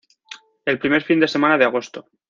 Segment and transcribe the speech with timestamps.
[0.65, 2.07] El primer fin de semana de agosto.